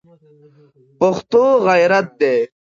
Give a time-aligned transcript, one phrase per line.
[0.99, 2.37] پښتو غیرت دی